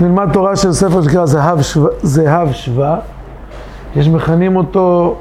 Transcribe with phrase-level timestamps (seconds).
[0.00, 3.00] נלמד תורה של ספר שנקרא זהב שווה, זהב שווה.
[3.96, 5.16] יש מכנים אותו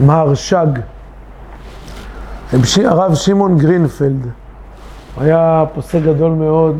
[0.00, 0.66] מהרש"ג.
[2.84, 4.26] הרב שמעון גרינפלד.
[5.20, 6.76] היה פוסק גדול מאוד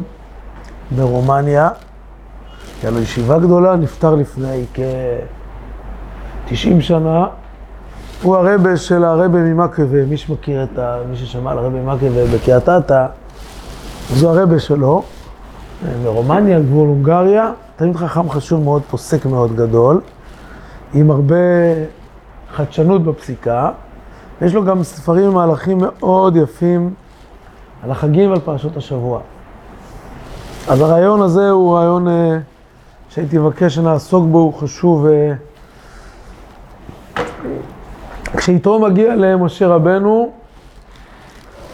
[0.91, 1.69] ברומניה.
[2.83, 7.27] היה לו ישיבה גדולה, נפטר לפני כ-90 שנה.
[8.23, 10.97] הוא הרבה של הרבה ממקווה, מי שמכיר את ה...
[11.11, 13.07] מי ששמע על הרבה ממקווה בקריית אתא,
[14.13, 15.03] אז הרבה שלו.
[16.03, 20.01] ברומניה, גבול הונגריה, תלמיד חכם חשוב מאוד, פוסק מאוד גדול,
[20.95, 21.35] עם הרבה
[22.53, 23.71] חדשנות בפסיקה.
[24.43, 26.95] יש לו גם ספרים ומהלכים מאוד יפים
[27.83, 29.21] על החגים ועל פרשות השבוע.
[30.69, 32.39] אז הרעיון הזה הוא רעיון אה,
[33.09, 35.07] שהייתי מבקש שנעסוק בו, הוא חשוב.
[35.07, 35.33] אה,
[38.37, 40.31] כשיתרו מגיע למשה רבנו,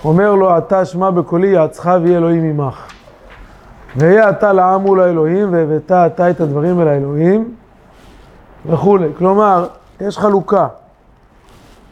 [0.04, 2.93] אומר לו, אתה שמע בקולי, יעצך ויהיה אלוהים עמך.
[3.96, 7.54] והיה אתה לעם מול האלוהים, והבאת אתה את הדברים אל האלוהים,
[8.66, 9.08] וכולי.
[9.18, 9.66] כלומר,
[10.00, 10.68] יש חלוקה.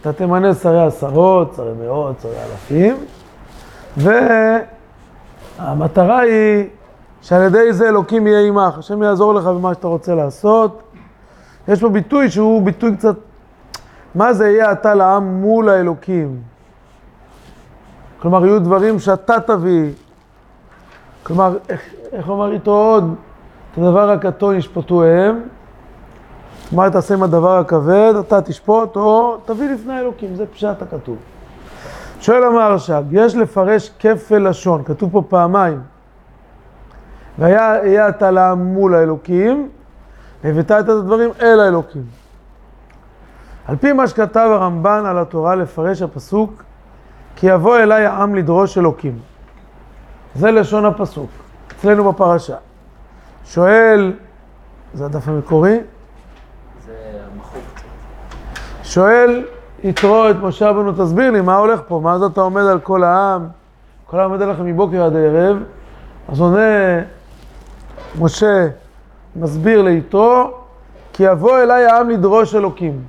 [0.00, 2.96] אתה תמנה שרי עשרות, שרי מאות, שרי אלפים,
[5.58, 6.64] והמטרה היא
[7.22, 10.82] שעל ידי זה אלוקים יהיה עמך, השם יעזור לך במה שאתה רוצה לעשות.
[11.68, 13.16] יש פה ביטוי שהוא ביטוי קצת,
[14.14, 16.40] מה זה יהיה אתה לעם מול האלוקים?
[18.20, 19.92] כלומר, יהיו דברים שאתה תביא,
[21.22, 21.80] כלומר, איך,
[22.12, 23.14] איך אומר איתו עוד?
[23.72, 25.40] את הדבר הקטון ישפטו הם.
[26.72, 28.14] מה תעשה עם הדבר הכבד?
[28.20, 31.16] אתה תשפוט או תביא לפני אלוקים, זה פשט הכתוב.
[32.20, 35.80] שואל המהרש"ג, יש לפרש כפל לשון, כתוב פה פעמיים.
[37.38, 39.68] והיה אתה לעם מול האלוקים,
[40.44, 42.02] והבאת את הדברים אל האלוקים.
[43.66, 46.62] על פי מה שכתב הרמב"ן על התורה לפרש הפסוק,
[47.36, 49.31] כי יבוא אליי העם לדרוש אלוקים.
[50.34, 51.30] זה לשון הפסוק,
[51.78, 52.56] אצלנו בפרשה.
[53.44, 54.12] שואל,
[54.94, 55.78] זה הדף המקורי?
[56.86, 56.92] זה
[57.38, 57.80] מחוק.
[58.82, 59.44] שואל
[59.84, 62.00] יתרו את משה רבנו, תסביר לי, מה הולך פה?
[62.02, 63.46] מה זה אתה עומד על כל העם?
[64.06, 65.56] כל העם עומד עליכם מבוקר עד ערב.
[66.28, 67.00] אז עונה
[68.20, 68.68] משה,
[69.36, 70.50] מסביר ליתרו,
[71.12, 73.02] כי יבוא אליי העם לדרוש אלוקים.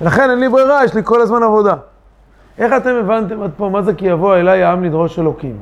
[0.00, 1.74] ולכן אין לי ברירה, יש לי כל הזמן עבודה.
[2.58, 5.56] איך אתם הבנתם עד פה, מה זה כי יבוא אליי העם לדרוש אלוקים?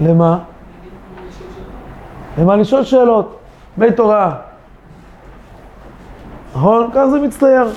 [0.00, 0.38] למה?
[2.38, 3.36] למה לשאול שאלות?
[3.76, 4.34] בית תורה.
[6.54, 6.90] נכון?
[6.90, 7.68] ככה זה מצטייר.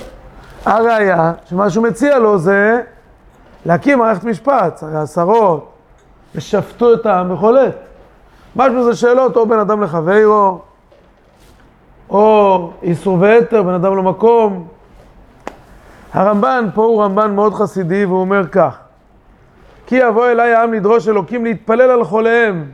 [0.64, 2.80] הראיה, שמה שהוא מציע לו זה
[3.66, 5.72] להקים מערכת משפט, הרי עשרות,
[6.34, 7.76] ושפטו את העם וחולט.
[8.56, 10.58] משהו זה שאלות, או בן אדם לחברו,
[12.10, 14.68] או איסור ויתר, בן אדם למקום.
[16.12, 18.78] הרמב"ן, פה הוא רמב"ן מאוד חסידי, והוא אומר כך:
[19.88, 22.64] כי יבוא אליי העם לדרוש אלוקים להתפלל על חוליהם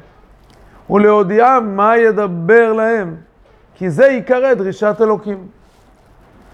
[0.91, 3.14] ולהודיעם מה ידבר להם,
[3.75, 5.47] כי זה עיקרי דרישת אלוקים.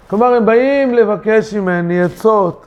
[0.09, 2.65] כלומר, הם באים לבקש ממני עצות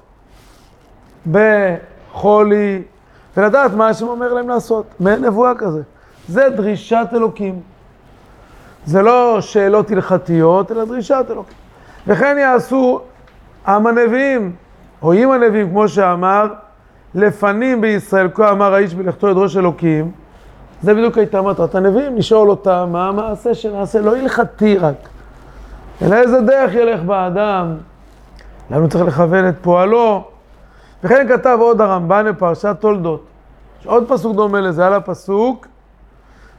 [1.31, 2.83] בחולי,
[3.37, 4.87] ולדעת מה השם אומר להם לעשות.
[5.01, 5.83] מעין נבואה כזה.
[6.29, 7.61] זה דרישת אלוקים.
[8.87, 11.57] זה לא שאלות הלכתיות, אלא דרישת אלוקים.
[12.07, 13.01] וכן יעשו
[13.67, 14.53] עם הנביאים,
[15.03, 16.49] או עם הנביאים, כמו שאמר,
[17.15, 20.11] לפנים בישראל, כה אמר האיש בלכתו את ראש אלוקים.
[20.83, 25.09] זה בדיוק הייתה מטרת הנביאים, לשאול אותם מה המעשה שנעשה, לא הלכתי רק,
[26.03, 27.77] אלא איזה דרך ילך באדם,
[28.71, 30.25] למה צריך לכוון את פועלו.
[31.05, 33.25] וכן כתב עוד הרמב"ן בפרשת תולדות.
[33.81, 35.67] יש עוד פסוק דומה לזה, על הפסוק,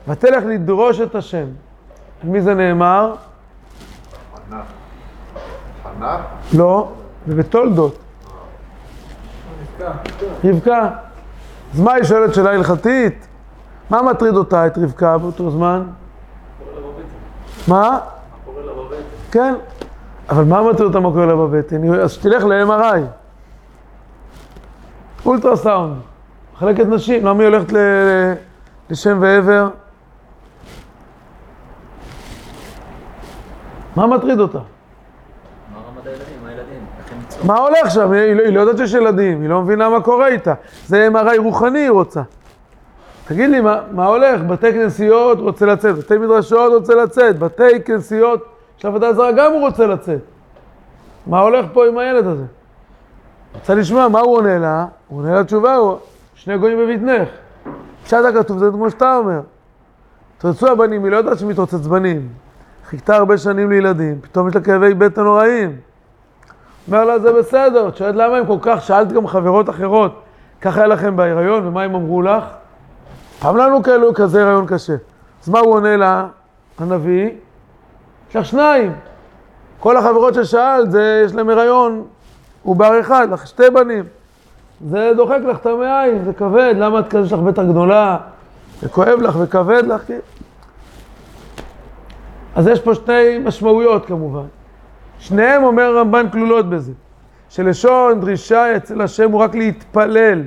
[0.07, 1.45] ותלך לדרוש את השם.
[2.23, 3.15] על מי זה נאמר?
[4.35, 4.61] חנה.
[5.83, 6.17] חנה?
[6.53, 6.89] לא,
[7.27, 7.35] זה
[10.43, 10.89] רבקה.
[11.73, 13.27] אז מה היא שואלת שאלה הלכתית?
[13.89, 15.83] מה מטריד אותה, את רבקה, באותו זמן?
[17.67, 17.99] מה?
[19.31, 19.55] כן.
[20.29, 21.93] אבל מה מטריד אותה מה קורה לה בבטן?
[21.93, 22.99] אז שתלך ל-MRI.
[25.25, 25.95] אולטרסאונד.
[26.55, 27.25] מחלקת נשים.
[27.25, 27.73] למה היא הולכת
[28.89, 29.69] לשם ועבר?
[33.95, 34.57] מה מטריד אותה?
[34.57, 34.63] מה
[35.89, 36.43] רמת הילדים?
[36.43, 36.85] מה הילדים?
[36.99, 37.14] איך הם יצאו?
[37.43, 38.11] מה הולך שם?
[38.11, 40.53] היא לא, היא לא יודעת שיש ילדים, היא לא מבינה מה קורה איתה.
[40.85, 42.21] זה MRI רוחני היא רוצה.
[43.27, 44.41] תגיד לי, מה, מה הולך?
[44.41, 48.45] בתי כנסיות רוצה לצאת, בתי מדרשות רוצה לצאת, בתי כנסיות
[48.77, 50.19] של עבודה זרה גם הוא רוצה לצאת.
[51.27, 52.43] מה הולך פה עם הילד הזה?
[53.55, 54.85] רוצה לשמוע, מה הוא עונה לה?
[55.07, 55.97] הוא עונה לה תשובה, הוא
[56.35, 57.29] שני גויים בבטנך.
[58.03, 59.39] פשט הכתוב זה כמו שאתה אומר.
[60.37, 62.27] תרצו הבנים, היא לא יודעת שמתרוצץ בנים.
[62.85, 65.75] חיכתה הרבה שנים לילדים, פתאום יש לה כאבי בטן נוראים.
[66.87, 67.87] אומר לה, זה בסדר.
[67.87, 70.21] את שואלת למה הם כל כך, שאלת גם חברות אחרות,
[70.61, 72.43] ככה היה לכם בהיריון, ומה הם אמרו לך?
[73.39, 74.95] פעם לנו כאלו כזה רעיון קשה.
[75.43, 76.27] אז מה הוא עונה לה,
[76.79, 77.29] הנביא?
[78.29, 78.93] יש לך שניים.
[79.79, 82.03] כל החברות ששאלת, זה, יש להם הריון,
[82.63, 84.03] הוא בר אחד, לך שתי בנים.
[84.89, 88.17] זה דוחק לך את המעיים, זה כבד, למה את כזה, יש לך בטח גדולה,
[88.81, 90.19] זה כואב לך וכבד לך, כן.
[92.55, 94.45] אז יש פה שתי משמעויות כמובן.
[95.19, 96.91] שניהם, אומר הרמב"ן, כלולות בזה.
[97.49, 100.43] שלשון דרישה אצל השם הוא רק להתפלל.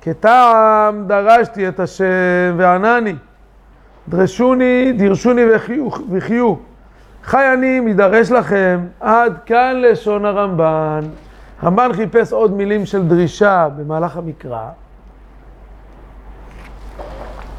[0.00, 3.14] כטעם דרשתי את השם וענני.
[4.08, 5.42] דרשוני, דירשוני
[6.10, 6.54] וחיו.
[7.24, 11.00] חי אני מדרש לכם, עד כאן לשון הרמב"ן.
[11.62, 14.68] הרמב"ן חיפש עוד מילים של דרישה במהלך המקרא.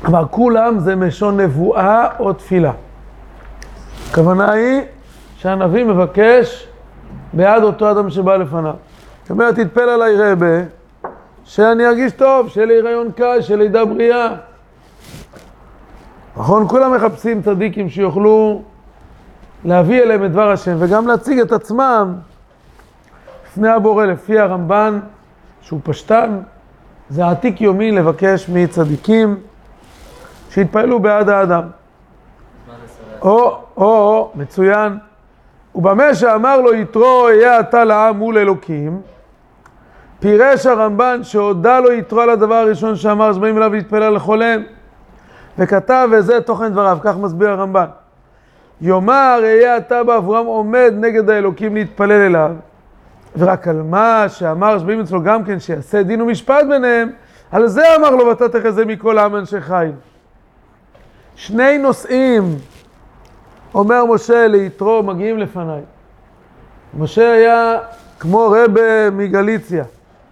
[0.06, 2.72] אמר, כולם זה משון נבואה או תפילה.
[4.10, 4.82] הכוונה היא
[5.38, 6.68] שהנביא מבקש
[7.34, 8.74] בעד אותו אדם שבא לפניו.
[9.22, 10.64] זאת אומרת, תתפל עליי רבה,
[11.44, 14.36] שאני ארגיש טוב, שיהיה לי הריון קל, שיהיה לידה בריאה.
[16.38, 16.68] נכון?
[16.68, 18.62] כולם מחפשים צדיקים שיוכלו
[19.66, 22.16] להביא אליהם את דבר השם וגם להציג את עצמם
[23.46, 25.00] לפני הבורא, לפי הרמב"ן,
[25.62, 26.40] שהוא פשטן,
[27.10, 29.38] זה עתיק יומי לבקש מצדיקים
[30.50, 31.64] שיתפעלו בעד האדם.
[33.22, 34.98] או, או, או, מצוין.
[35.76, 39.02] ובמה שאמר לו יתרו אהיה אתה לעם מול אלוקים,
[40.20, 44.64] פירש הרמב"ן שהודה לו יתרו על הדבר הראשון שאמר שבאים אליו להתפלל לחולם,
[45.58, 47.86] וכתב וזה תוכן דבריו, כך מסביר הרמב"ן.
[48.82, 52.52] יאמר אהיה אתה באברהם עומד נגד האלוקים להתפלל אליו,
[53.38, 57.10] ורק על מה שאמר שבאים אצלו גם כן שיעשה דין ומשפט ביניהם,
[57.52, 59.92] על זה אמר לו ואתה תחזה מכל העם אנשי חיל.
[61.36, 62.44] שני נושאים
[63.74, 65.82] אומר משה ליתרו, מגיעים לפניי.
[66.98, 67.78] משה היה
[68.20, 69.84] כמו רבה מגליציה,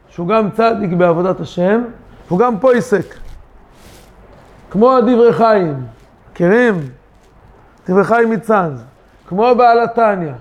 [0.10, 1.84] שהוא גם צדיק בעבודת השם,
[2.28, 3.16] והוא גם פה עסק.
[4.72, 5.86] כמו הדברי חיים,
[6.32, 6.90] מכירים?
[7.90, 8.84] דברי חיים מצאנז.
[9.28, 10.34] כמו בעל התניא,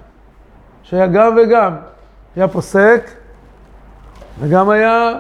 [0.83, 1.77] שהיה גם וגם.
[2.37, 3.11] היה פוסק,
[4.41, 5.12] וגם היה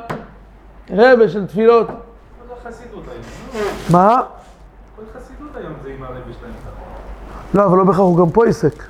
[0.90, 1.86] רבה של תפילות.
[1.86, 3.66] כל החסידות היום.
[3.90, 4.22] מה?
[4.96, 6.71] כל חסידות היום זה עם הרבי שלהם.
[7.54, 8.82] לא, אבל לא בהכרח, הוא גם פה עסק.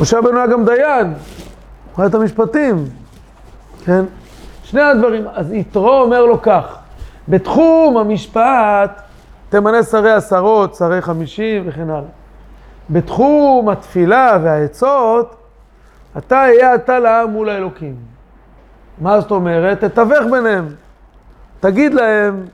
[0.00, 2.84] משה רבנו היה גם דיין, הוא היה את המשפטים,
[3.84, 4.04] כן?
[4.62, 5.24] שני הדברים.
[5.34, 6.78] אז יתרו אומר לו כך,
[7.28, 9.02] בתחום המשפט
[9.48, 12.08] תמנה שרי עשרות, שרי חמישים וכן הלאה.
[12.90, 15.36] בתחום התפילה והעצות,
[16.18, 17.96] אתה יהיה אתה לעם מול האלוקים.
[19.00, 19.84] מה זאת אומרת?
[19.84, 20.68] תתווך ביניהם.
[21.60, 22.46] תגיד להם,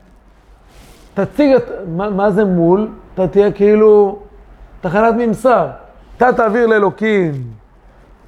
[1.13, 1.63] תציג את...
[1.87, 2.87] מה, מה זה מול?
[3.15, 4.19] אתה תהיה כאילו
[4.81, 5.67] תחנת ממסר.
[6.17, 7.33] אתה תעביר לאלוקים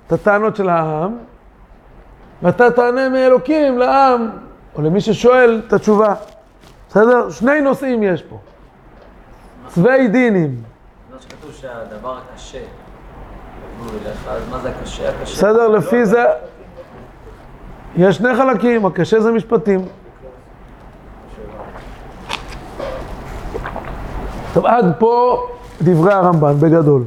[0.08, 1.18] את הטענות של העם,
[2.44, 4.30] ואתה תענה מאלוקים לעם,
[4.76, 6.14] או למי ששואל את התשובה.
[6.90, 7.30] בסדר?
[7.30, 8.38] שני נושאים יש פה.
[9.68, 10.64] צווי דינים.
[11.14, 12.60] לא שכתוב שהדבר הקשה
[14.50, 14.58] מה.
[15.24, 15.68] בסדר?
[15.68, 16.26] לפי זה...
[17.96, 19.86] יש שני חלקים, הקשה זה משפטים.
[24.58, 25.44] טוב, עד פה
[25.82, 27.04] דברי הרמב"ן, בגדול.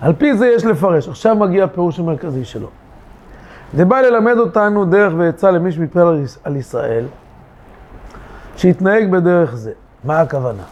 [0.00, 1.08] על פי זה יש לפרש.
[1.08, 2.68] עכשיו מגיע הפירוש המרכזי שלו.
[3.74, 7.04] זה בא ללמד אותנו דרך ועצה למי שמתפלל על יש- על ישראל,
[8.56, 9.72] שיתנהג בדרך זה.
[10.04, 10.62] מה הכוונה?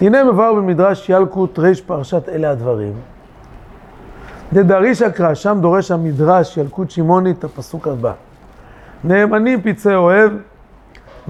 [0.00, 2.92] הנה מבואר במדרש ילקוט ריש פרשת אלה הדברים.
[4.52, 8.12] דדריש אקרא, שם דורש המדרש ילקוט שמעוני את הפסוק הבא.
[9.04, 10.32] נאמנים פצעי אוהב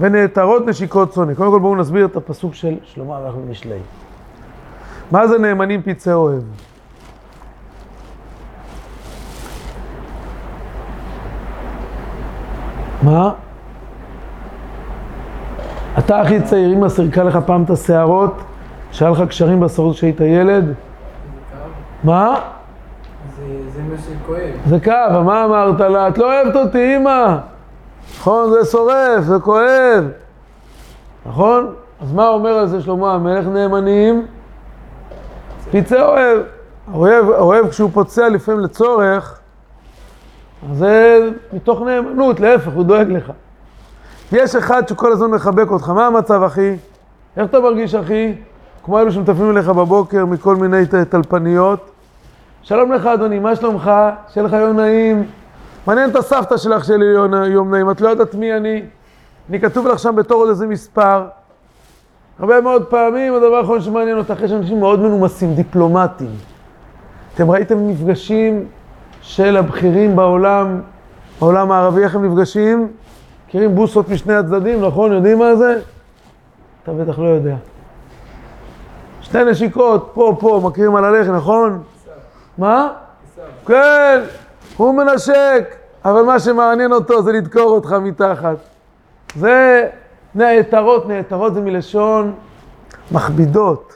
[0.01, 1.33] ונעתרות נשיקות צונא.
[1.33, 3.79] קודם כל בואו נסביר את הפסוק של שלמה המלך במשלי.
[5.11, 6.41] מה זה נאמנים פצעי אוהב?
[13.03, 13.31] מה?
[15.97, 18.41] אתה הכי צעיר, אמא סירקה לך פעם את השערות,
[18.91, 20.73] שהיה לך קשרים בשערות כשהיית ילד?
[22.03, 22.39] מה?
[23.37, 24.39] זה, זה מה שכואב.
[24.65, 26.07] זה כאב, מה אמרת לה?
[26.07, 27.37] את לא אוהבת אותי, אמא.
[28.19, 28.49] נכון?
[28.49, 30.05] זה שורף, זה כואב.
[31.25, 31.73] נכון?
[32.01, 34.25] אז מה אומר על זה שלמה המלך נאמנים?
[35.71, 36.41] פצעי אוהב.
[36.91, 39.39] האוהב, האוהב כשהוא פוצע לפעמים לצורך,
[40.71, 43.31] אז זה מתוך נאמנות, להפך, הוא דואג לך.
[44.31, 46.75] יש אחד שכל הזמן מחבק אותך, מה המצב אחי?
[47.37, 48.33] איך אתה מרגיש אחי?
[48.83, 51.91] כמו אלו שמטפלים אליך בבוקר מכל מיני טלפניות.
[52.61, 53.91] שלום לך אדוני, מה שלומך?
[54.33, 55.25] שיהיה לך יום נעים.
[55.87, 57.05] מעניין את הסבתא שלך שיהיה לי
[57.47, 58.83] יום, נעים, את לא יודעת מי אני.
[59.49, 61.27] אני כתוב לך שם בתור עוד איזה מספר.
[62.39, 66.31] הרבה מאוד פעמים הדבר האחרון שמעניין אותך, יש אנשים מאוד מנומסים, דיפלומטיים.
[67.35, 68.65] אתם ראיתם מפגשים
[69.21, 70.81] של הבכירים בעולם,
[71.39, 72.91] בעולם הערבי, איך הם נפגשים?
[73.47, 75.11] מכירים בוסות משני הצדדים, נכון?
[75.11, 75.79] יודעים מה זה?
[76.83, 77.55] אתה בטח לא יודע.
[79.21, 81.83] שתי נשיקות, פה, פה, מכירים על הלחם, נכון?
[82.57, 82.89] מה?
[83.65, 84.19] כן,
[84.81, 88.55] הוא מנשק, אבל מה שמעניין אותו זה לדקור אותך מתחת.
[89.35, 89.89] זה
[90.35, 92.33] נעתרות, נעתרות זה מלשון
[93.11, 93.93] מכבידות.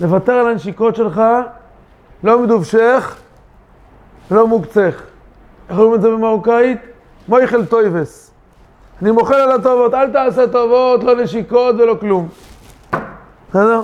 [0.00, 1.22] לוותר על הנשיקות שלך,
[2.24, 3.16] לא מדובשך
[4.30, 5.02] ולא מוקצך.
[5.70, 6.78] איך אומרים את זה במרוקאית?
[7.28, 8.30] מויכל טויבס.
[9.02, 12.28] אני מוחל על הטובות, אל תעשה טובות, לא נשיקות ולא כלום.
[13.50, 13.82] בסדר?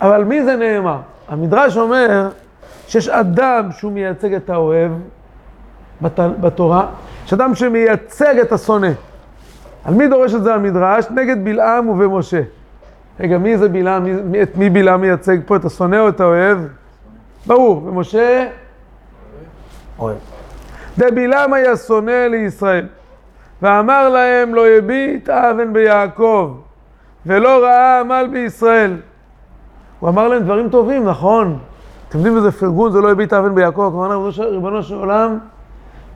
[0.00, 0.98] אבל מי זה נאמר?
[1.28, 2.28] המדרש אומר
[2.86, 4.92] שיש אדם שהוא מייצג את האוהב
[6.02, 6.20] בת...
[6.40, 6.86] בתורה,
[7.26, 8.90] יש אדם שמייצג את השונא.
[9.84, 11.04] על מי דורש את זה המדרש?
[11.10, 12.40] נגד בלעם ובמשה.
[13.20, 14.30] רגע, מי זה בלעם?
[14.30, 15.56] מי, את מי בלעם מייצג פה?
[15.56, 16.58] את השונא או את האוהב?
[17.46, 18.48] ברור, ומשה?
[19.98, 20.16] אוהב.
[20.98, 22.86] דבלעם היה שונא לישראל,
[23.62, 26.54] ואמר להם לא יביט אבן ביעקב,
[27.26, 28.96] ולא ראה עמל בישראל.
[30.00, 31.58] הוא אמר להם דברים טובים, נכון?
[32.08, 35.38] אתם יודעים איזה פרגון זה לא הביט אבן ביעקב, כלומר, ריבונו של עולם,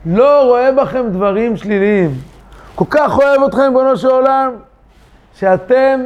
[0.05, 2.11] לא רואה בכם דברים שליליים.
[2.75, 4.51] כל כך אוהב אתכם, ריבונו של עולם,
[5.33, 5.99] שאתם,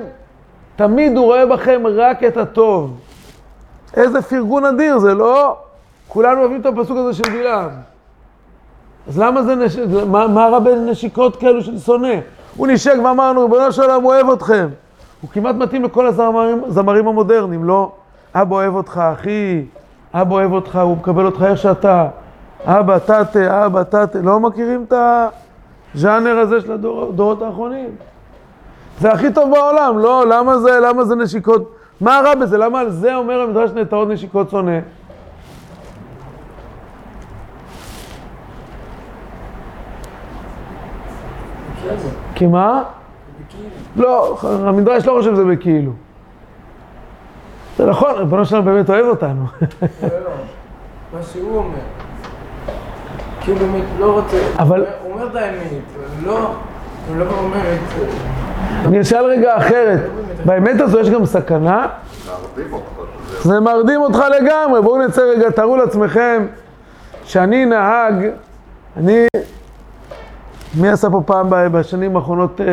[0.75, 2.99] תמיד הוא רואה בכם רק את הטוב.
[3.93, 5.57] איזה פרגון אדיר, זה לא...
[6.07, 7.69] כולנו אוהבים את הפסוק הזה של בלעם.
[9.07, 9.77] אז למה זה, נש...
[10.07, 12.13] מה, מה רע בנשיקות כאלו של שונא?
[12.57, 14.67] הוא נשק ואמרנו, ריבונו של עולם, אוהב אתכם.
[15.21, 17.91] הוא כמעט מתאים לכל הזמרים המודרניים, לא?
[18.35, 19.65] אבא אוהב אותך, אחי,
[20.13, 22.07] אבא אוהב אותך, הוא מקבל אותך איך שאתה.
[22.65, 24.19] אבא, תתה, אבא, תתה.
[24.23, 24.93] לא מכירים את
[25.95, 27.89] הז'אנר הזה של הדורות האחרונים?
[28.99, 30.25] זה הכי טוב בעולם, לא?
[30.27, 31.75] למה זה, למה זה נשיקות?
[32.01, 32.57] מה רע בזה?
[32.57, 34.79] למה על זה אומר המדרש נטעות נשיקות שונא?
[42.35, 42.83] כי מה?
[43.95, 45.91] לא, המדרש לא חושב שזה בכאילו.
[47.77, 49.45] זה נכון, ריבונו שלנו באמת אוהב אותנו.
[49.61, 50.29] לא, לא.
[51.13, 51.77] מה שהוא אומר.
[53.41, 54.37] כאילו, באמת לא רוצה...
[54.59, 55.59] אבל- הוא אומר את האמת,
[56.23, 56.37] לא...
[57.07, 58.07] הוא לא אומר את זה.
[58.85, 59.99] אני אשאל רגע אחרת,
[60.45, 61.87] באמת הזו יש גם סכנה?
[63.41, 66.45] זה מרדים אותך לגמרי, בואו נצא רגע, תארו לעצמכם
[67.23, 68.13] שאני נהג,
[68.97, 69.25] אני...
[70.81, 72.65] מי עשה פה פעם בשנים האחרונות אה,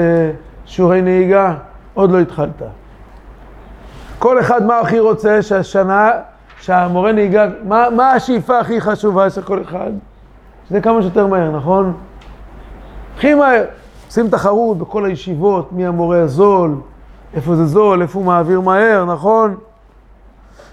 [0.66, 1.54] שיעורי נהיגה?
[1.94, 2.62] עוד לא התחלת.
[4.22, 6.10] כל אחד מה הכי רוצה שהשנה,
[6.60, 9.90] שהמורה נהיגה, מה, מה השאיפה הכי חשובה של כל אחד?
[10.68, 11.92] שזה כמה שיותר מהר, נכון?
[13.16, 13.64] הכי מהר.
[14.06, 16.74] עושים תחרות בכל הישיבות, מי המורה הזול,
[17.34, 19.56] איפה זה זול, איפה הוא מעביר מהר, נכון?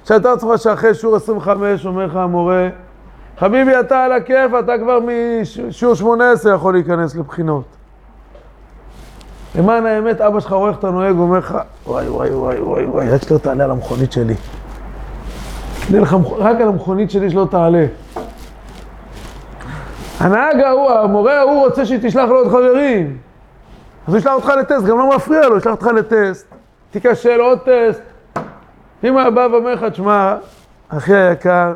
[0.06, 2.70] שאתה עצמך שאחרי שיעור 25 אומר לך המורה,
[3.38, 5.00] חביבי אתה על הכיף, אתה כבר
[5.42, 7.79] משיעור 18 יכול להיכנס לבחינות.
[9.56, 13.10] למען האמת, אבא שלך רואה איך אתה נוהג, אומר לך, וואי וואי וואי וואי וואי,
[13.10, 14.36] רק שלא תעלה על המכונית שלי.
[16.38, 17.86] רק על המכונית שלי שלא תעלה.
[20.20, 23.18] הנהג ההוא, המורה ההוא רוצה שהיא תשלח לו עוד חברים.
[24.08, 26.48] אז הוא ישלח אותך לטסט, גם לא מפריע לו, ישלח אותך לטסט,
[26.92, 28.02] תיכשל עוד טסט.
[29.04, 30.36] אם הוא היה בא ואומר לך, תשמע,
[30.90, 31.74] אחי היקר,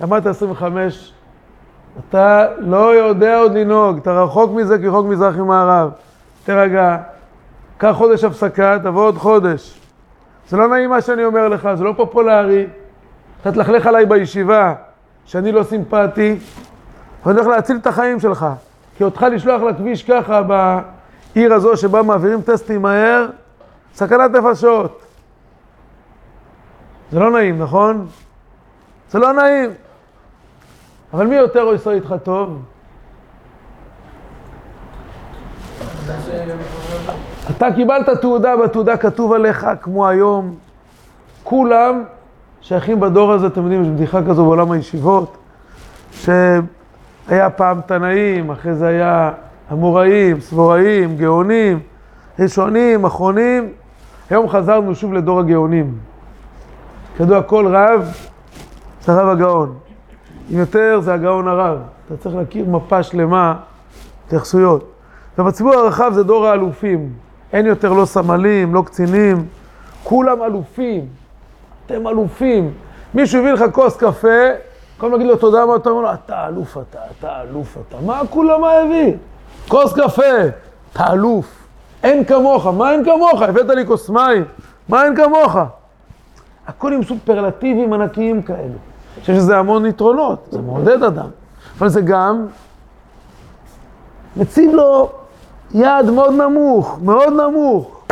[0.00, 1.12] למדת 25,
[1.98, 5.90] אתה לא יודע עוד לנהוג, אתה רחוק מזה כרחוק מזרח ממערב.
[6.44, 6.96] תירגע,
[7.78, 9.80] קח חודש הפסקה, תבוא עוד חודש.
[10.48, 12.66] זה לא נעים מה שאני אומר לך, זה לא פופולרי.
[13.40, 14.74] אתה תלכלך עליי בישיבה
[15.24, 16.36] שאני לא סימפטי,
[17.26, 18.46] ואני הולך להציל את החיים שלך.
[18.96, 23.26] כי אותך לשלוח לכביש ככה בעיר הזו שבה מעבירים טסטים מהר,
[23.94, 25.02] סכנת נפשות.
[27.12, 28.06] זה לא נעים, נכון?
[29.10, 29.70] זה לא נעים.
[31.14, 32.62] אבל מי יותר עושה איתך טוב?
[37.50, 40.54] אתה קיבלת תעודה, בתעודה כתוב עליך, כמו היום,
[41.42, 42.02] כולם
[42.60, 45.36] שייכים בדור הזה, אתם יודעים, יש בדיחה כזו בעולם הישיבות,
[46.12, 49.32] שהיה פעם תנאים, אחרי זה היה
[49.72, 51.78] אמוראים, סבוראים, גאונים,
[52.38, 53.68] ראשונים, אחרונים,
[54.30, 55.94] היום חזרנו שוב לדור הגאונים.
[57.16, 58.12] כידוע, כל רב
[59.04, 59.74] זה הרב הגאון.
[60.52, 61.78] אם יותר, זה הגאון הרב.
[62.06, 63.54] אתה צריך להכיר מפה שלמה,
[64.26, 64.90] התייחסויות.
[65.38, 67.23] ובציבור הרחב זה דור האלופים.
[67.54, 69.46] אין יותר לא סמלים, לא קצינים,
[70.04, 71.06] כולם אלופים.
[71.86, 72.72] אתם אלופים.
[73.14, 74.28] מישהו הביא לך כוס קפה,
[74.98, 77.96] הזמן להגיד לו תודה מה אתה אומר לו, אתה אלוף אתה, אתה אלוף אתה.
[78.06, 79.12] מה כולה מה הביא?
[79.68, 80.22] כוס קפה,
[80.92, 81.66] אתה אלוף.
[82.02, 83.42] אין כמוך, מה אין כמוך?
[83.42, 84.44] הבאת לי כוס מים,
[84.88, 85.56] מה אין כמוך?
[86.66, 88.58] הכל עם סופרלטיבים ענקיים כאלו.
[88.58, 91.28] אני חושב שזה המון יתרונות, זה מעודד אדם.
[91.78, 92.46] אבל זה גם
[94.36, 95.10] מציב לו
[95.74, 98.06] יעד מאוד נמוך, מאוד נמוך.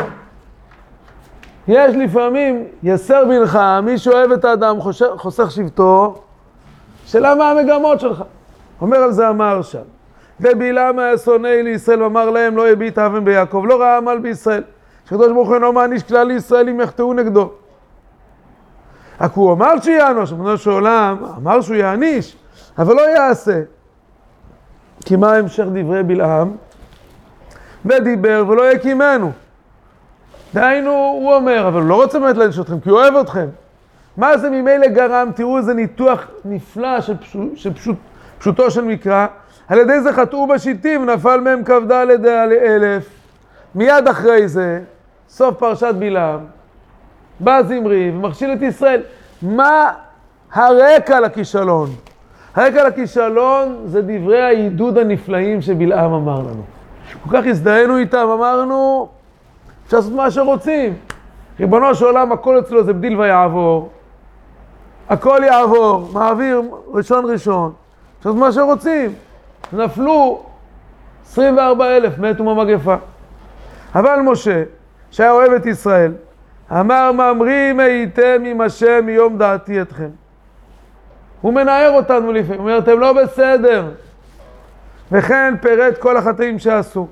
[1.69, 6.21] יש לפעמים, יסר בנך, מי שאוהב את האדם חושך- חוסך שבטו,
[7.07, 8.23] שאלה מה המגמות שלך.
[8.81, 9.79] אומר על זה המהרש"ל.
[10.41, 14.63] ובלעם היה שונא לישראל ואמר להם לא יביט אבן ביעקב, לא ראה עמל בישראל.
[15.07, 17.51] שקדוש ברוך הוא אינו מעניש כלל לישראל אם יחטאו נגדו.
[19.21, 22.37] רק הוא אמר שיענוש, של עולם אמר שהוא יעניש,
[22.79, 23.61] אבל לא יעשה.
[25.05, 26.51] כי מה המשך דברי בלעם?
[27.87, 29.33] ודיבר ולא יקימנו.
[30.55, 33.47] דהיינו, הוא אומר, אבל הוא לא רוצה באמת להעניש אתכם, כי הוא אוהב אתכם.
[34.17, 35.31] מה זה ממילא גרם?
[35.35, 37.97] תראו איזה ניתוח נפלא של, פשוט, של פשוט,
[38.39, 39.27] פשוטו של מקרא.
[39.69, 43.09] על ידי זה חטאו בשיטים, נפל מהם כ"ד על אלף.
[43.75, 44.81] מיד אחרי זה,
[45.29, 46.41] סוף פרשת בלעם,
[47.41, 49.03] בא זמרי ומכשיל את ישראל.
[49.43, 49.93] מה
[50.53, 51.91] הרקע לכישלון?
[52.55, 56.63] הרקע לכישלון זה דברי העידוד הנפלאים שבלעם אמר לנו.
[57.25, 59.09] כל כך הזדהינו איתם, אמרנו,
[59.87, 60.95] אפשר לעשות מה שרוצים.
[61.61, 63.91] ריבונו של עולם, הכל אצלו זה בדיל ויעבור.
[65.09, 67.73] הכל יעבור, מעביר ראשון ראשון.
[68.19, 69.13] אפשר לעשות מה שרוצים.
[69.73, 70.43] נפלו
[71.27, 72.95] 24 אלף, מתו במגפה.
[73.95, 74.63] אבל משה,
[75.11, 76.13] שהיה אוהב את ישראל,
[76.71, 80.09] אמר ממרים הייתם עם השם מיום דעתי אתכם.
[81.41, 83.91] הוא מנער אותנו לפעמים, הוא אומר, אתם לא בסדר.
[85.13, 87.07] וכן פירט כל החטאים שעשו.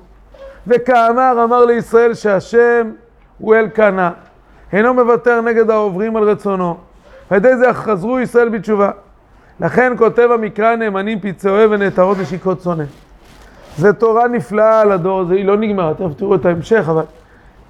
[0.67, 2.91] וכאמר אמר לישראל שהשם
[3.37, 4.11] הוא אלקנה,
[4.73, 6.77] אינו מוותר נגד העוברים על רצונו.
[7.31, 8.91] ועל ידי זה חזרו ישראל בתשובה.
[9.59, 12.83] לכן כותב המקרא נאמנים פצעי אוהב ונעתרות נשיקות שונא.
[13.77, 17.03] זה תורה נפלאה על הדור הזה, היא לא נגמרה, תכף תראו את ההמשך, אבל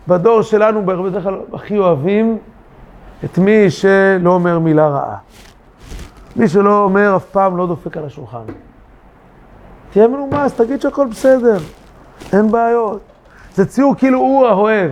[0.07, 2.37] בדור שלנו בדרך כלל הכי אוהבים
[3.25, 5.17] את מי שלא אומר מילה רעה.
[6.35, 8.43] מי שלא אומר אף פעם לא דופק על השולחן.
[9.91, 11.57] תהיה מנומס, תגיד שהכל בסדר,
[12.33, 13.01] אין בעיות.
[13.55, 14.91] זה ציור כאילו הוא האוהב.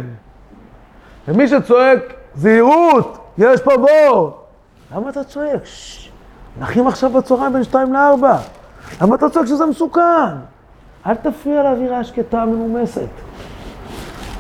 [1.27, 1.99] ומי שצועק,
[2.35, 4.31] זהירות, יש פה בור.
[4.95, 5.61] למה אתה צועק?
[6.59, 8.37] נחים עכשיו בצהריים בין שתיים לארבע.
[9.01, 10.01] למה אתה צועק שזה מסוכן?
[11.07, 13.09] אל תפריע לאווירה השקטה המנומסת.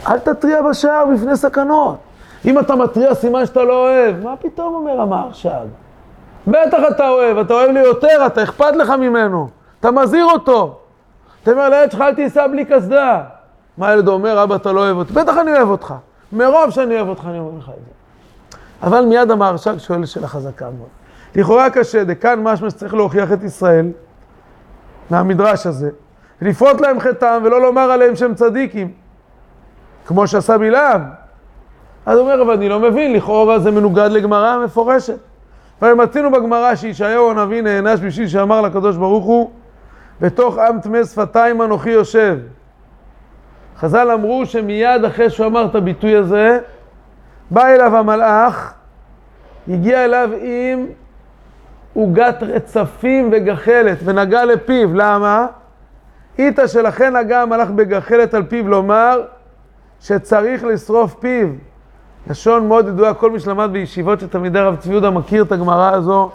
[0.07, 1.97] אל תתריע בשער בפני סכנות.
[2.45, 4.23] אם אתה מתריע, סימן שאתה לא אוהב.
[4.23, 5.65] מה פתאום אומר המהרש"ג?
[6.47, 9.49] בטח אתה אוהב, אתה אוהב לי יותר, אתה אכפת לך ממנו.
[9.79, 10.79] אתה מזהיר אותו.
[11.43, 13.23] אתה אומר לילד שלך, אל תיסע בלי קסדה.
[13.77, 15.13] מה הילד אומר, אבא, אתה לא אוהב אותי?
[15.13, 15.93] בטח אני אוהב אותך.
[16.31, 17.91] מרוב שאני אוהב אותך, אני אומר לך את זה.
[18.83, 20.89] אבל מיד המהרש"ג שואל שאלה חזקה מאוד.
[21.35, 23.87] לכאורה קשה, דכאן משמע שצריך להוכיח את ישראל,
[25.09, 25.89] מהמדרש הזה,
[26.41, 28.91] לפרוט להם חטאם ולא לומר עליהם שהם צדיקים,
[30.05, 31.01] כמו שעשה בלעם.
[32.05, 35.17] אז הוא אומר, אבל אני לא מבין, לכאורה זה מנוגד לגמרא מפורשת.
[35.81, 39.51] ומצינו בגמרא שישעיהו הנביא נענש בשביל שאמר לקדוש ברוך הוא,
[40.21, 42.37] בתוך עם טמא שפתיים אנוכי יושב.
[43.77, 46.59] חז"ל אמרו שמיד אחרי שהוא אמר את הביטוי הזה,
[47.51, 48.73] בא אליו המלאך,
[49.67, 50.85] הגיע אליו עם
[51.93, 54.93] עוגת רצפים וגחלת, ונגע לפיו.
[54.93, 55.47] למה?
[56.39, 59.21] איתא שלכן נגע המלאך בגחלת על פיו לומר
[59.99, 61.47] שצריך לשרוף פיו.
[62.29, 65.91] לשון מאוד ידועה, כל מי שלמד בישיבות של תלמידי הרב צבי יהודה מכיר את הגמרא
[65.93, 66.31] הזו,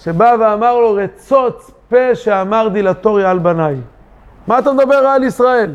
[0.00, 3.76] שבא ואמר לו, רצוץ פה שאמר דילטוריה על בניי.
[4.46, 5.74] מה אתה מדבר על ישראל?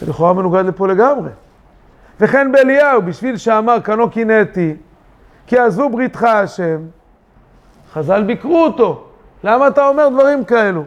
[0.00, 1.30] זה לכאורה מנוגד לפה לגמרי.
[2.20, 4.74] וכן באליהו, בשביל שאמר קנו קינאתי,
[5.46, 6.78] כי עזבו בריתך השם,
[7.92, 9.04] חז"ל ביקרו אותו.
[9.44, 10.84] למה אתה אומר דברים כאלו?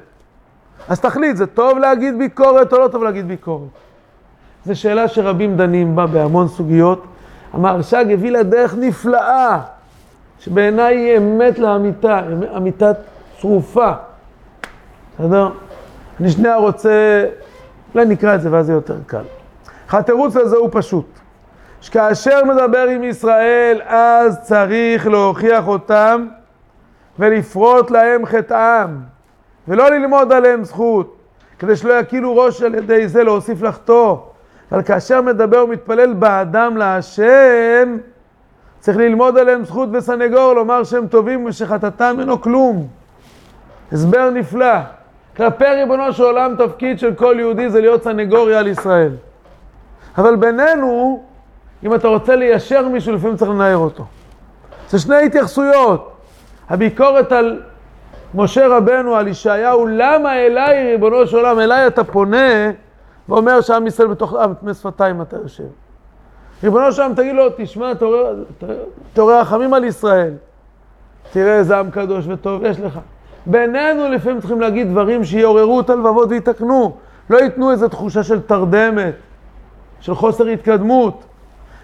[0.89, 3.69] אז תחליט, זה טוב להגיד ביקורת או לא טוב להגיד ביקורת?
[4.65, 7.04] זו שאלה שרבים דנים בה בהמון סוגיות.
[7.54, 9.62] המהרש"ג הביא לה דרך נפלאה,
[10.39, 12.22] שבעיניי היא אמת לאמיתה,
[12.58, 12.91] אמיתה
[13.41, 13.91] צרופה.
[15.19, 15.49] בסדר?
[16.19, 17.26] אני שנייה רוצה,
[17.93, 19.23] אולי נקרא את זה ואז זה יותר קל.
[19.91, 21.06] התירוץ לזה הוא פשוט.
[21.82, 26.28] שכאשר מדבר עם ישראל, אז צריך להוכיח אותם
[27.19, 28.89] ולפרוט להם חטאם,
[29.67, 31.15] ולא ללמוד עליהם זכות,
[31.60, 34.17] כדי שלא יקילו ראש על ידי זה להוסיף לחטוא.
[34.71, 37.97] אבל כאשר מדבר ומתפלל באדם להשם,
[38.80, 42.88] צריך ללמוד עליהם זכות וסנגור, לומר שהם טובים ושחטאתם אינו כלום.
[43.91, 44.76] הסבר נפלא.
[45.38, 49.12] כלפי ריבונו של עולם תפקיד של כל יהודי זה להיות סנגוריה על ישראל.
[50.17, 51.24] אבל בינינו,
[51.84, 54.06] אם אתה רוצה ליישר מישהו, לפעמים צריך לנער אותו.
[54.89, 56.12] זה שני התייחסויות.
[56.69, 57.62] הביקורת על
[58.36, 62.72] משה רבנו, על ישעיהו, למה אליי, ריבונו של עולם, אליי אתה פונה
[63.30, 65.63] ואומר שעם ישראל בתוך עם טמא שפתיים אתה יושב.
[66.63, 67.91] ריבונו של עולם, תגיד לו, תשמע,
[69.13, 70.34] תעורר רחמים על ישראל.
[71.32, 73.00] תראה איזה עם קדוש וטוב יש לך.
[73.46, 76.98] בינינו לפעמים צריכים להגיד דברים שיעוררו את הלבבות ויתקנו.
[77.30, 79.16] לא ייתנו איזו תחושה של תרדמת,
[80.00, 81.24] של חוסר התקדמות.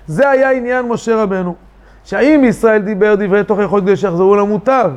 [0.08, 1.56] זה היה עניין משה רבנו,
[2.04, 4.92] שהאם ישראל דיבר דברי תוך יכול כדי שיחזרו למוטב,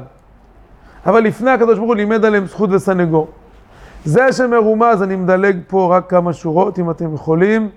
[1.07, 3.29] אבל לפני הקדוש ברוך הוא לימד עליהם זכות וסנגור.
[4.05, 7.68] זה שמרומז, אני מדלג פה רק כמה שורות, אם אתם יכולים.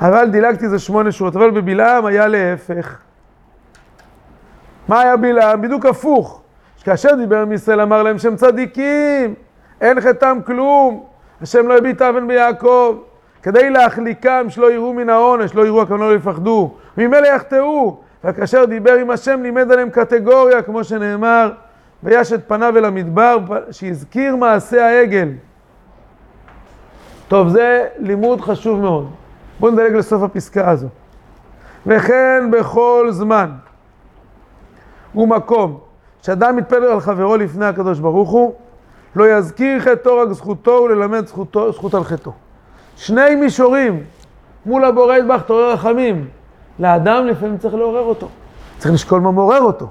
[0.00, 2.98] אבל דילגתי איזה שמונה שורות, אבל בבלעם היה להפך.
[4.88, 5.62] מה היה בלעם?
[5.62, 6.41] בדיוק הפוך.
[6.82, 9.34] כאשר דיבר עם ישראל אמר להם שהם צדיקים,
[9.80, 11.04] אין חטאם כלום,
[11.42, 12.96] השם לא הביט אבן ביעקב,
[13.42, 18.92] כדי להחליקם שלא יראו מן העונש, לא יראו הכוונה לא יפחדו, ממילא יחטאו, וכאשר דיבר
[18.92, 21.52] עם השם לימד עליהם קטגוריה, כמו שנאמר,
[22.02, 23.38] ויש את פניו אל המדבר,
[23.70, 25.28] שהזכיר מעשה העגל.
[27.28, 29.10] טוב, זה לימוד חשוב מאוד.
[29.60, 30.88] בואו נדלג לסוף הפסקה הזו.
[31.86, 33.50] וכן בכל זמן
[35.14, 35.80] ומקום
[36.22, 38.54] שאדם מתפלל על חברו לפני הקדוש ברוך הוא,
[39.16, 42.32] לא יזכיר חטאו רק זכותו וללמד זכותו, זכות על חטאו.
[42.96, 44.04] שני מישורים
[44.66, 46.28] מול הבורא ידבח תעורר רחמים.
[46.78, 48.28] לאדם לפעמים צריך לעורר אותו.
[48.78, 49.88] צריך לשקול מה מעורר אותו.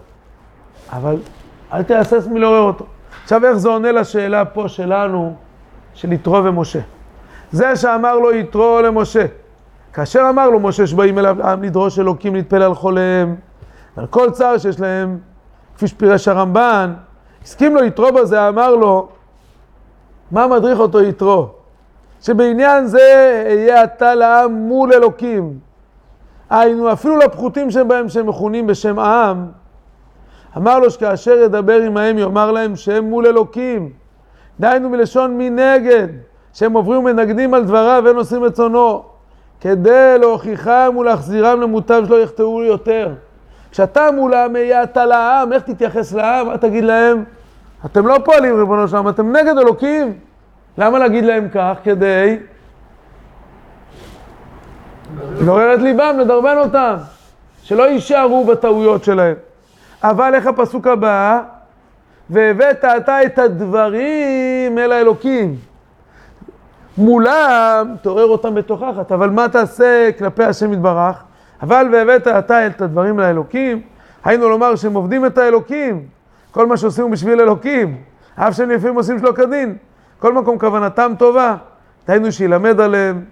[0.91, 1.17] אבל
[1.73, 2.85] אל תהסס מלעורר אותו.
[3.23, 5.35] עכשיו איך זה עונה לשאלה פה שלנו,
[5.93, 6.79] של יתרו ומשה.
[7.51, 9.25] זה שאמר לו יתרו למשה,
[9.93, 13.35] כאשר אמר לו משה שבאים אליו עם לדרוש אלוקים להתפלל על חוליהם,
[13.95, 15.19] על כל צער שיש להם,
[15.81, 16.93] כפי שפירש הרמב"ן,
[17.43, 19.07] הסכים לו יתרו בזה, אמר לו,
[20.31, 21.47] מה מדריך אותו יתרו?
[22.21, 22.99] שבעניין זה
[23.45, 25.59] אהיה אתה לעם מול אלוקים.
[26.49, 29.47] היינו, אפילו לפחותים שבהם שהם מכונים בשם העם,
[30.57, 33.89] אמר לו שכאשר ידבר עמהם יאמר להם שהם מול אלוקים.
[34.59, 36.07] דהיינו מלשון מנגד,
[36.53, 39.03] שהם עוברים ומנגדים על דבריו ואין עושים רצונו,
[39.61, 43.13] כדי להוכיחם ולהחזירם למוטב שלא יחטאו יותר.
[43.71, 46.47] כשאתה מולם אהיה אתה לעם, איך תתייחס לעם?
[46.47, 47.23] מה תגיד להם?
[47.85, 50.13] אתם לא פועלים ריבונו שלם, אתם נגד אלוקים.
[50.77, 51.73] למה להגיד להם כך?
[51.83, 52.39] כדי
[55.41, 56.95] לעורר את ליבם, לדרבן אותם,
[57.63, 59.35] שלא יישארו בטעויות שלהם.
[60.03, 61.41] אבל איך הפסוק הבא?
[62.29, 65.55] והבאת אתה את הדברים אל האלוקים.
[66.97, 71.23] מולם, תעורר אותם בתוכחת, אבל מה תעשה כלפי השם יתברך?
[71.61, 73.81] אבל והבאת אתה את הדברים אל האלוקים,
[74.23, 76.05] היינו לומר שהם עובדים את האלוקים,
[76.51, 77.97] כל מה שעושים הוא בשביל אלוקים,
[78.35, 79.75] אף שהם לפעמים עושים שלא כדין,
[80.19, 81.55] כל מקום כוונתם טובה,
[82.07, 83.25] דהיינו שילמד עליהם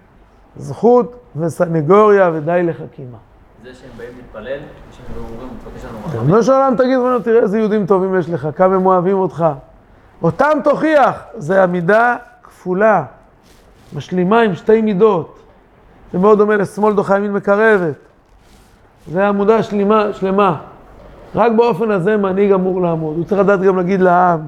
[0.56, 3.18] זכות וסנגוריה ודי לחכימה.
[3.62, 4.58] זה שהם באים להתפלל,
[4.90, 6.20] שהם אומרים, מבקש לנו רחמים.
[6.20, 9.46] ריבונו של עולם תגיד לנו, תראה איזה יהודים טובים יש לך, כמה הם אוהבים אותך.
[10.22, 13.04] אותם תוכיח, זה עמידה כפולה,
[13.92, 15.38] משלימה עם שתי מידות.
[16.12, 18.09] זה מאוד דומה לשמאל דוחה ימין מקרבת.
[19.06, 20.56] זה עמודה שלמה, שלמה.
[21.34, 23.16] רק באופן הזה מנהיג אמור לעמוד.
[23.16, 24.40] הוא צריך לדעת גם להגיד לעם,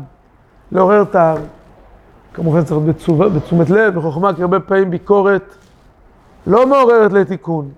[0.72, 1.38] לעורר את העם.
[2.34, 5.54] כמובן צריך להיות בתשומת, לב, בחוכמה, כי הרבה פעמים ביקורת
[6.46, 7.68] לא מעוררת לתיקון.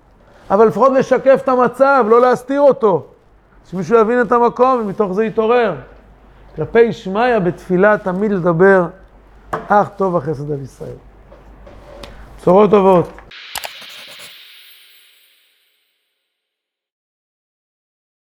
[0.51, 3.05] אבל לפחות לשקף את המצב, לא להסתיר אותו.
[3.69, 5.75] שמישהו יבין את המקום ומתוך זה יתעורר.
[6.55, 8.85] כלפי שמיא בתפילה תמיד לדבר,
[9.67, 10.95] אך טוב החסד על ישראל.
[12.39, 13.09] בשורות טובות.